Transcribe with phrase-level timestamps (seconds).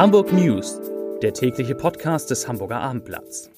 [0.00, 0.80] Hamburg News,
[1.20, 3.50] der tägliche Podcast des Hamburger Abendblatts.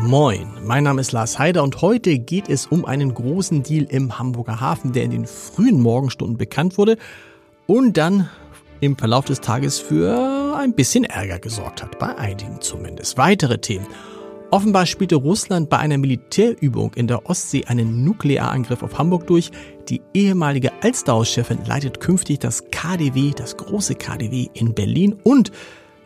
[0.00, 4.18] Moin, mein Name ist Lars Heider und heute geht es um einen großen Deal im
[4.18, 6.98] Hamburger Hafen, der in den frühen Morgenstunden bekannt wurde
[7.66, 8.28] und dann
[8.80, 13.16] im Verlauf des Tages für ein bisschen Ärger gesorgt hat, bei einigen zumindest.
[13.16, 13.86] Weitere Themen.
[14.54, 19.50] Offenbar spielte Russland bei einer Militärübung in der Ostsee einen Nuklearangriff auf Hamburg durch.
[19.88, 25.50] Die ehemalige Alsterhauschefin leitet künftig das KDW, das große KDW in Berlin und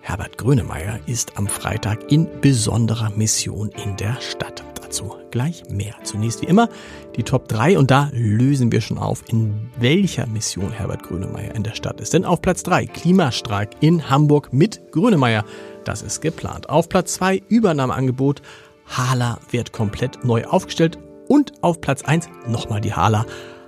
[0.00, 4.64] Herbert Grönemeyer ist am Freitag in besonderer Mission in der Stadt.
[4.80, 5.96] Dazu gleich mehr.
[6.04, 6.70] Zunächst wie immer
[7.16, 11.64] die Top 3 und da lösen wir schon auf, in welcher Mission Herbert Grönemeyer in
[11.64, 12.14] der Stadt ist.
[12.14, 15.44] Denn auf Platz 3 Klimastreik in Hamburg mit Grönemeyer.
[15.88, 16.69] Das ist geplant.
[16.69, 18.42] Auf Platz 2 Übernahmeangebot.
[18.84, 20.98] Hala wird komplett neu aufgestellt.
[21.28, 23.25] Und auf Platz 1 nochmal die Hala.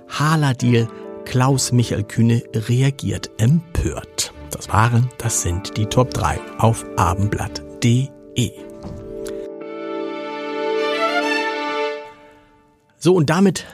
[0.07, 0.87] Hala-Deal.
[1.25, 4.33] Klaus Michael Kühne reagiert empört.
[4.51, 8.51] Das waren, das sind die Top 3 auf abendblatt.de.
[12.99, 13.65] So, und damit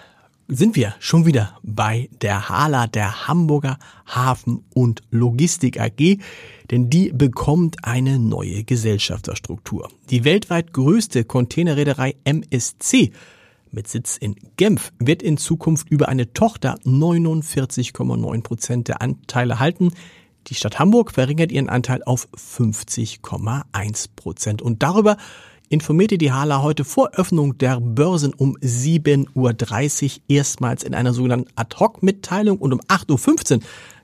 [0.47, 6.19] sind wir schon wieder bei der Hala, der Hamburger Hafen und Logistik AG,
[6.71, 9.89] denn die bekommt eine neue Gesellschafterstruktur.
[10.09, 13.11] Die weltweit größte Containerreederei MSC
[13.71, 19.91] mit Sitz in Genf wird in Zukunft über eine Tochter 49,9 Prozent der Anteile halten.
[20.47, 24.61] Die Stadt Hamburg verringert ihren Anteil auf 50,1 Prozent.
[24.61, 25.17] Und darüber
[25.69, 31.49] informierte die Hala heute vor Öffnung der Börsen um 7.30 Uhr erstmals in einer sogenannten
[31.55, 33.59] Ad-Hoc-Mitteilung und um 8.15 Uhr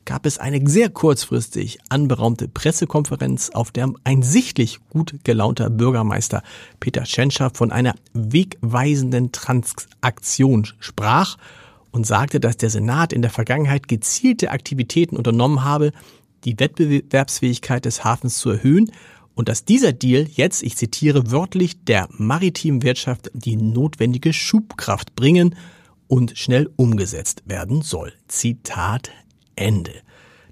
[0.06, 6.44] gab es eine sehr kurzfristig anberaumte Pressekonferenz, auf der ein sichtlich gut gelaunter Bürgermeister
[6.82, 11.38] Peter Tschentscher von einer wegweisenden Transaktion sprach
[11.92, 15.94] und sagte, dass der Senat in der Vergangenheit gezielte Aktivitäten unternommen habe,
[16.44, 18.92] die Wettbewerbsfähigkeit des Hafens zu erhöhen
[19.36, 25.56] und dass dieser Deal jetzt, ich zitiere wörtlich, der maritimen Wirtschaft die notwendige Schubkraft bringen
[26.08, 28.14] und schnell umgesetzt werden soll.
[28.28, 29.12] Zitat
[29.56, 29.94] Ende.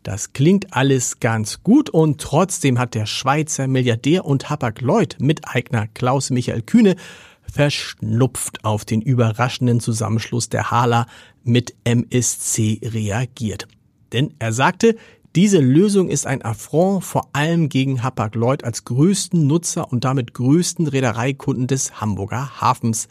[0.03, 6.63] Das klingt alles ganz gut und trotzdem hat der Schweizer Milliardär und Hapag-Lloyd-Miteigner Klaus Michael
[6.63, 6.95] Kühne
[7.43, 11.05] verschnupft auf den überraschenden Zusammenschluss der Hala
[11.43, 13.67] mit MSC reagiert.
[14.13, 14.95] Denn er sagte,
[15.35, 20.87] diese Lösung ist ein Affront vor allem gegen Hapag-Lloyd als größten Nutzer und damit größten
[20.87, 23.07] Reedereikunden des Hamburger Hafens.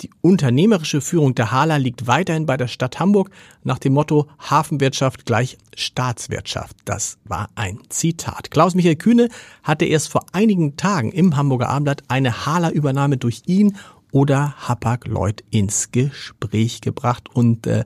[0.00, 3.30] Die unternehmerische Führung der Hala liegt weiterhin bei der Stadt Hamburg
[3.64, 6.74] nach dem Motto Hafenwirtschaft gleich Staatswirtschaft.
[6.86, 8.50] Das war ein Zitat.
[8.50, 9.28] Klaus-Michael Kühne
[9.62, 13.76] hatte erst vor einigen Tagen im Hamburger Abendblatt eine Hala-Übernahme durch ihn
[14.10, 17.84] oder Hapag-Lloyd ins Gespräch gebracht und äh,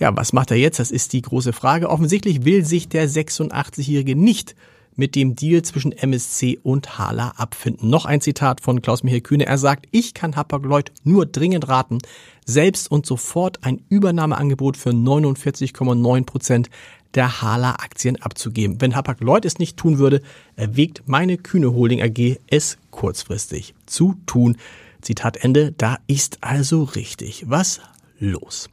[0.00, 0.78] ja, was macht er jetzt?
[0.78, 1.90] Das ist die große Frage.
[1.90, 4.56] Offensichtlich will sich der 86-Jährige nicht
[4.96, 7.90] mit dem Deal zwischen MSC und Hala abfinden.
[7.90, 9.46] Noch ein Zitat von Klaus-Michael Kühne.
[9.46, 11.98] Er sagt, ich kann Hapag-Lloyd nur dringend raten,
[12.44, 16.70] selbst und sofort ein Übernahmeangebot für 49,9 Prozent
[17.14, 18.80] der Hala-Aktien abzugeben.
[18.80, 20.22] Wenn Hapag-Lloyd es nicht tun würde,
[20.56, 24.56] erwägt meine Kühne Holding AG es kurzfristig zu tun.
[25.02, 25.72] Zitat Ende.
[25.72, 27.80] Da ist also richtig was
[28.18, 28.70] los.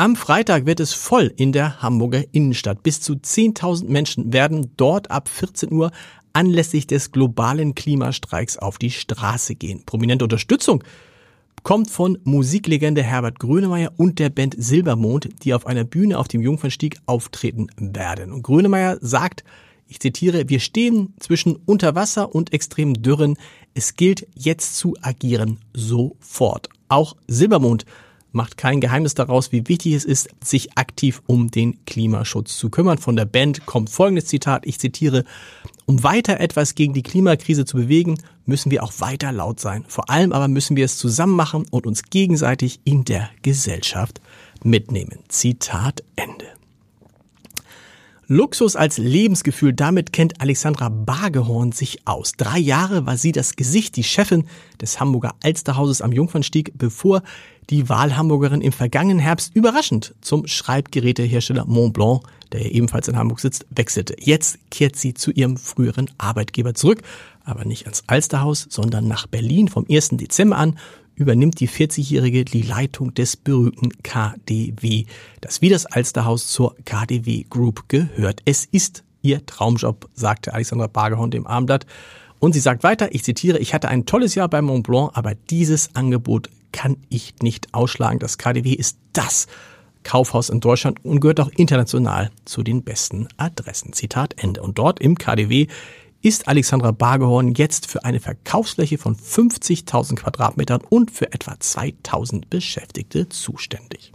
[0.00, 2.82] Am Freitag wird es voll in der Hamburger Innenstadt.
[2.82, 5.90] Bis zu 10.000 Menschen werden dort ab 14 Uhr
[6.32, 9.84] anlässlich des globalen Klimastreiks auf die Straße gehen.
[9.84, 10.82] Prominente Unterstützung
[11.64, 16.40] kommt von Musiklegende Herbert Grönemeyer und der Band Silbermond, die auf einer Bühne auf dem
[16.40, 18.32] Jungfernstieg auftreten werden.
[18.32, 19.44] Und Grönemeyer sagt,
[19.86, 23.36] ich zitiere, wir stehen zwischen Unterwasser und extremen Dürren.
[23.74, 26.70] Es gilt jetzt zu agieren, sofort.
[26.88, 27.84] Auch Silbermond
[28.32, 32.98] macht kein Geheimnis daraus, wie wichtig es ist, sich aktiv um den Klimaschutz zu kümmern.
[32.98, 35.24] Von der Band kommt folgendes Zitat, ich zitiere,
[35.86, 39.84] um weiter etwas gegen die Klimakrise zu bewegen, müssen wir auch weiter laut sein.
[39.88, 44.20] Vor allem aber müssen wir es zusammen machen und uns gegenseitig in der Gesellschaft
[44.62, 45.18] mitnehmen.
[45.28, 46.59] Zitat Ende.
[48.32, 52.34] Luxus als Lebensgefühl, damit kennt Alexandra Bagehorn sich aus.
[52.36, 54.44] Drei Jahre war sie das Gesicht, die Chefin
[54.80, 57.24] des Hamburger Alsterhauses am Jungfernstieg, bevor
[57.70, 62.22] die Wahlhamburgerin im vergangenen Herbst überraschend zum Schreibgerätehersteller Montblanc,
[62.52, 64.14] der ebenfalls in Hamburg sitzt, wechselte.
[64.20, 67.02] Jetzt kehrt sie zu ihrem früheren Arbeitgeber zurück,
[67.44, 70.10] aber nicht ans Alsterhaus, sondern nach Berlin vom 1.
[70.10, 70.78] Dezember an
[71.14, 75.04] übernimmt die 40-Jährige die Leitung des berühmten KDW,
[75.40, 78.40] das wie das Alsterhaus zur KDW Group gehört.
[78.44, 81.86] Es ist ihr Traumjob, sagte Alexandra Bargehorn dem Abendblatt.
[82.38, 85.34] Und sie sagt weiter, ich zitiere, ich hatte ein tolles Jahr bei Mont Blanc, aber
[85.34, 88.18] dieses Angebot kann ich nicht ausschlagen.
[88.18, 89.46] Das KDW ist das
[90.02, 93.92] Kaufhaus in Deutschland und gehört auch international zu den besten Adressen.
[93.92, 94.62] Zitat Ende.
[94.62, 95.66] Und dort im KDW
[96.22, 103.28] ist Alexandra Bargehorn jetzt für eine Verkaufsfläche von 50.000 Quadratmetern und für etwa 2.000 Beschäftigte
[103.28, 104.12] zuständig.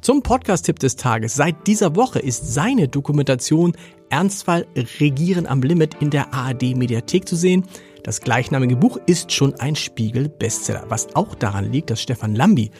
[0.00, 1.34] Zum Podcast-Tipp des Tages.
[1.34, 3.76] Seit dieser Woche ist seine Dokumentation
[4.08, 7.64] Ernstfall Regieren am Limit in der ARD-Mediathek zu sehen.
[8.02, 12.70] Das gleichnamige Buch ist schon ein Spiegel-Bestseller, was auch daran liegt, dass Stefan Lambi,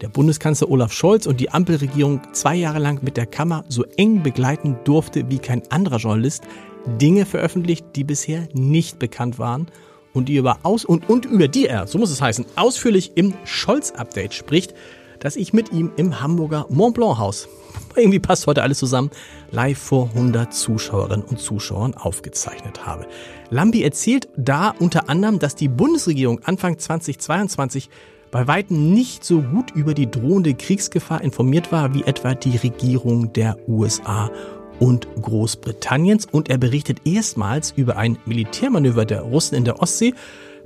[0.00, 4.24] der Bundeskanzler Olaf Scholz und die Ampelregierung zwei Jahre lang mit der Kammer so eng
[4.24, 6.42] begleiten durfte wie kein anderer Journalist,
[6.86, 9.68] Dinge veröffentlicht, die bisher nicht bekannt waren
[10.12, 13.34] und die über aus und, und über die er, so muss es heißen, ausführlich im
[13.44, 14.74] Scholz-Update spricht
[15.22, 17.48] dass ich mit ihm im Hamburger Mont Blanc Haus,
[17.96, 19.10] irgendwie passt heute alles zusammen,
[19.52, 23.06] live vor 100 Zuschauerinnen und Zuschauern aufgezeichnet habe.
[23.48, 27.88] Lambi erzählt da unter anderem, dass die Bundesregierung Anfang 2022
[28.32, 33.32] bei weitem nicht so gut über die drohende Kriegsgefahr informiert war wie etwa die Regierung
[33.32, 34.28] der USA
[34.82, 40.12] und Großbritanniens und er berichtet erstmals über ein Militärmanöver der Russen in der Ostsee,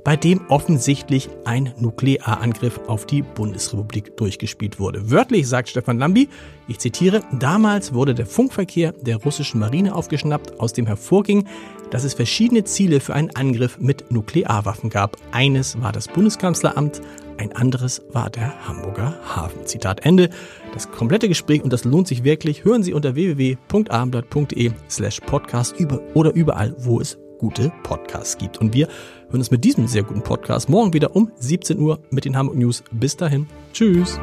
[0.03, 5.11] bei dem offensichtlich ein Nuklearangriff auf die Bundesrepublik durchgespielt wurde.
[5.11, 6.29] Wörtlich sagt Stefan Lambi,
[6.67, 11.47] ich zitiere, damals wurde der Funkverkehr der russischen Marine aufgeschnappt, aus dem hervorging,
[11.91, 15.17] dass es verschiedene Ziele für einen Angriff mit Nuklearwaffen gab.
[15.31, 17.01] Eines war das Bundeskanzleramt,
[17.37, 19.67] ein anderes war der Hamburger Hafen.
[19.67, 20.31] Zitat Ende.
[20.77, 25.75] Das komplette Gespräch, und das lohnt sich wirklich, hören Sie unter www.abendblatt.de slash podcast
[26.13, 28.59] oder überall, wo es gute Podcasts gibt.
[28.59, 28.87] Und wir
[29.29, 32.57] hören uns mit diesem sehr guten Podcast morgen wieder um 17 Uhr mit den Hamburg
[32.57, 32.83] News.
[32.91, 33.47] Bis dahin.
[33.73, 34.19] Tschüss.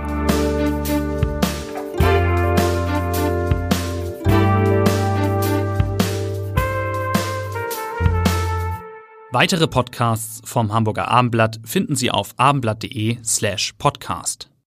[9.33, 14.54] Weitere Podcasts vom Hamburger Abendblatt finden Sie auf abendblatt.de slash podcast.